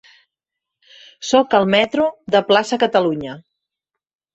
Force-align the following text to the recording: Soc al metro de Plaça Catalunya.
Soc 1.33 1.55
al 1.59 1.69
metro 1.75 2.11
de 2.39 2.45
Plaça 2.51 2.85
Catalunya. 2.87 3.41